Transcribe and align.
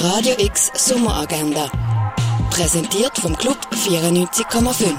Radio 0.00 0.34
X 0.38 0.70
Sommeragenda. 0.74 1.68
Präsentiert 2.50 3.18
vom 3.18 3.36
Club 3.36 3.58
94,5. 3.72 4.92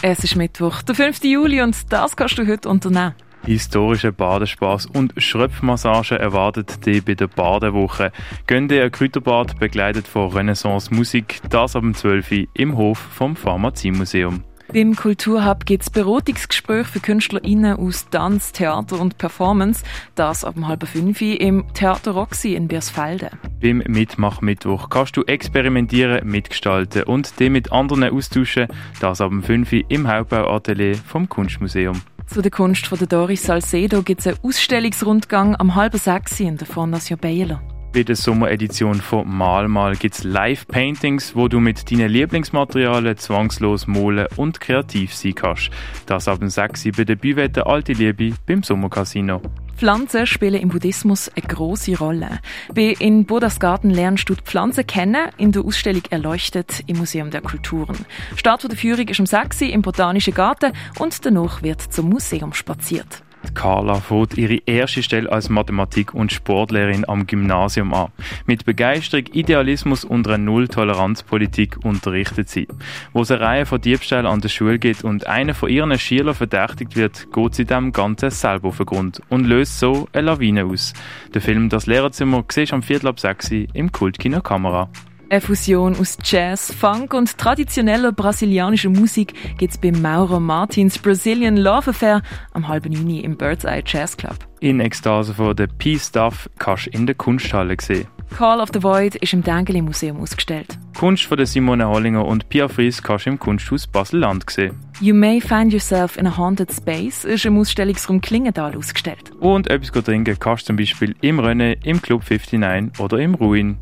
Es 0.00 0.22
ist 0.22 0.36
Mittwoch, 0.36 0.82
der 0.82 0.94
5. 0.94 1.24
Juli, 1.24 1.60
und 1.60 1.92
das 1.92 2.14
kannst 2.14 2.38
du 2.38 2.46
heute 2.46 2.68
unternehmen. 2.68 3.16
Historische 3.44 4.12
Badespaß 4.12 4.86
und 4.86 5.12
Schröpfmassage 5.16 6.20
erwartet 6.20 6.86
dich 6.86 7.04
bei 7.04 7.14
der 7.14 7.26
Badewoche. 7.26 8.12
Gönn 8.46 8.68
dir 8.68 8.84
ein 8.84 8.92
Kräuterbad 8.92 9.58
begleitet 9.58 10.06
von 10.06 10.30
Renaissance-Musik, 10.30 11.40
das 11.50 11.74
ab 11.74 11.82
12 11.92 12.30
Uhr 12.30 12.46
im 12.54 12.76
Hof 12.76 12.98
vom 12.98 13.34
Pharmaziemuseum. 13.34 14.44
Beim 14.76 14.94
Kulturhub 14.94 15.64
gibt 15.64 15.84
es 15.84 15.88
Beratungsgespräche 15.88 16.84
für 16.84 17.00
KünstlerInnen 17.00 17.78
aus 17.78 18.10
Tanz, 18.10 18.52
Theater 18.52 19.00
und 19.00 19.16
Performance. 19.16 19.82
Das 20.16 20.44
ab 20.44 20.54
halb 20.60 20.86
fünf 20.86 21.22
im 21.22 21.64
Theater 21.72 22.10
Roxy 22.10 22.54
in 22.54 22.68
Biersfelde. 22.68 23.30
Beim 23.62 23.78
Mitmachmittwoch 23.78 24.90
kannst 24.90 25.16
du 25.16 25.22
experimentieren, 25.22 26.28
mitgestalten 26.28 27.04
und 27.04 27.40
dich 27.40 27.48
mit 27.48 27.72
anderen 27.72 28.04
austauschen. 28.04 28.66
Das 29.00 29.22
ab 29.22 29.32
5 29.32 29.72
im 29.88 30.08
Hauptbauatelier 30.08 30.96
vom 30.96 31.26
Kunstmuseum. 31.26 32.02
Zu 32.26 32.42
der 32.42 32.50
Kunst 32.50 32.86
von 32.86 32.98
der 32.98 33.06
Doris 33.06 33.44
Salcedo 33.44 34.02
gibt 34.02 34.20
es 34.20 34.26
einen 34.26 34.36
Ausstellungsrundgang 34.42 35.56
am 35.56 35.74
halben 35.74 35.96
sechs 35.96 36.38
in 36.38 36.58
der 36.58 36.66
Fondation 36.66 37.18
Baylor. 37.18 37.62
Bei 37.96 38.02
der 38.02 38.14
Sommeredition 38.14 39.00
von 39.00 39.26
Malmal 39.26 39.96
gibt 39.96 40.16
es 40.16 40.22
Live-Paintings, 40.22 41.34
wo 41.34 41.48
du 41.48 41.60
mit 41.60 41.90
deinen 41.90 42.10
Lieblingsmaterialien 42.10 43.16
zwangslos 43.16 43.86
malen 43.86 44.26
und 44.36 44.60
kreativ 44.60 45.14
sein 45.14 45.34
kannst. 45.34 45.70
Das 46.04 46.28
ab 46.28 46.40
6 46.42 46.88
bei 46.94 47.04
der 47.04 47.16
Büwette 47.16 47.64
Alte 47.64 47.94
Liebe 47.94 48.34
beim 48.44 48.62
Sommercasino. 48.62 49.40
Pflanzen 49.78 50.26
spielen 50.26 50.60
im 50.60 50.68
Buddhismus 50.68 51.30
eine 51.34 51.46
große 51.46 51.96
Rolle. 51.96 52.40
Bei 52.74 52.94
in 52.98 53.24
Buddhas 53.24 53.60
Garten 53.60 53.88
lernst 53.88 54.28
du 54.28 54.34
die 54.34 54.42
Pflanzen 54.42 54.86
kennen, 54.86 55.30
in 55.38 55.52
der 55.52 55.62
Ausstellung 55.62 56.02
Erleuchtet 56.10 56.84
im 56.86 56.98
Museum 56.98 57.30
der 57.30 57.40
Kulturen. 57.40 57.96
Start 58.36 58.70
der 58.70 58.76
Führung 58.76 59.08
ist 59.08 59.20
um 59.20 59.26
6 59.26 59.62
Uhr 59.62 59.68
im 59.70 59.80
Botanischen 59.80 60.34
Garten 60.34 60.74
und 60.98 61.24
danach 61.24 61.62
wird 61.62 61.80
zum 61.80 62.10
Museum 62.10 62.52
spaziert. 62.52 63.22
Carla 63.54 63.96
fährt 64.00 64.36
ihre 64.36 64.58
erste 64.66 65.02
Stelle 65.02 65.30
als 65.30 65.48
Mathematik- 65.48 66.14
und 66.14 66.32
Sportlehrerin 66.32 67.08
am 67.08 67.26
Gymnasium 67.26 67.94
an. 67.94 68.08
Mit 68.46 68.64
Begeisterung, 68.64 69.26
Idealismus 69.32 70.04
und 70.04 70.26
einer 70.26 70.38
Null-Toleranz-Politik 70.38 71.84
unterrichtet 71.84 72.48
sie. 72.48 72.68
Wo 73.12 73.22
es 73.22 73.30
eine 73.30 73.40
Reihe 73.40 73.66
von 73.66 73.80
Diebstählen 73.80 74.26
an 74.26 74.40
der 74.40 74.48
Schule 74.48 74.78
geht 74.78 75.04
und 75.04 75.26
einer 75.26 75.54
von 75.54 75.68
ihren 75.68 75.98
Schülern 75.98 76.34
verdächtigt 76.34 76.96
wird, 76.96 77.32
geht 77.32 77.54
sie 77.54 77.64
dem 77.64 77.92
Ganzen 77.92 78.30
selber 78.30 78.68
auf 78.68 78.78
den 78.78 78.86
Grund 78.86 79.20
und 79.28 79.46
löst 79.46 79.78
so 79.78 80.08
eine 80.12 80.26
Lawine 80.26 80.64
aus. 80.64 80.92
Der 81.34 81.40
Film 81.40 81.68
Das 81.68 81.86
Lehrerzimmer 81.86 82.44
siehst 82.50 82.72
am 82.72 82.82
Viertel 82.82 83.08
ab 83.08 83.20
6 83.20 83.50
im 83.72 83.92
Kultkino 83.92 84.40
Kamera. 84.40 84.88
Eine 85.28 85.40
Fusion 85.40 85.96
aus 85.98 86.18
Jazz, 86.22 86.72
Funk 86.72 87.12
und 87.12 87.36
traditioneller 87.36 88.12
brasilianischer 88.12 88.90
Musik 88.90 89.34
gibt 89.58 89.72
es 89.72 89.78
beim 89.78 90.00
Mauro 90.00 90.38
Martins 90.38 90.98
Brazilian 90.98 91.56
Love 91.56 91.90
Affair 91.90 92.22
am 92.52 92.68
halben 92.68 92.92
Juni 92.92 93.20
im 93.20 93.36
Bird's 93.36 93.64
Eye 93.64 93.82
Jazz 93.84 94.16
Club. 94.16 94.36
In 94.60 94.78
Ekstase 94.78 95.34
von 95.34 95.56
der 95.56 95.66
P-Stuff 95.66 96.48
kannst 96.60 96.86
du 96.86 96.90
in 96.90 97.06
der 97.06 97.16
Kunsthalle 97.16 97.76
sehen. 97.80 98.06
Call 98.36 98.60
of 98.60 98.68
the 98.72 98.80
Void 98.80 99.16
ist 99.16 99.32
im 99.32 99.42
Dengeli 99.42 99.82
Museum 99.82 100.20
ausgestellt. 100.20 100.78
Kunst 100.96 101.24
von 101.24 101.36
der 101.36 101.46
Simone 101.46 101.88
Hollinger 101.88 102.24
und 102.24 102.48
Pia 102.48 102.68
Fries 102.68 103.02
kannst 103.02 103.26
du 103.26 103.30
im 103.30 103.38
Kunsthaus 103.40 103.88
Basel-Land 103.88 104.48
sehen. 104.48 104.78
You 105.00 105.14
May 105.14 105.40
Find 105.40 105.72
Yourself 105.72 106.16
in 106.16 106.28
a 106.28 106.36
Haunted 106.36 106.72
Space 106.72 107.24
ist 107.24 107.44
im 107.44 107.58
Ausstellungsraum 107.58 108.20
Klingenthal 108.20 108.76
ausgestellt. 108.76 109.32
Und 109.40 109.68
etwas 109.70 110.04
trinken 110.04 110.36
kannst 110.38 110.62
du 110.62 110.66
zum 110.68 110.76
Beispiel 110.76 111.16
im 111.20 111.40
Rennen, 111.40 111.76
im 111.82 112.00
Club 112.00 112.22
59 112.28 113.00
oder 113.00 113.18
im 113.18 113.34
Ruin. 113.34 113.78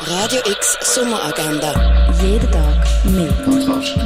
Radio 0.00 0.40
X 0.40 0.78
Sommeragenda. 0.94 1.72
Jeden 2.22 2.50
Tag 2.50 2.86
mehr. 3.04 3.32
Kontrast. 3.44 3.96